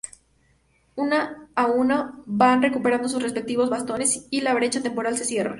Uno 0.95 1.15
a 1.53 1.67
uno, 1.67 2.23
van 2.25 2.63
recuperando 2.63 3.07
sus 3.07 3.21
respectivos 3.21 3.69
bastones 3.69 4.25
y 4.31 4.41
la 4.41 4.55
brecha 4.55 4.81
temporal 4.81 5.15
se 5.15 5.25
cierra. 5.25 5.49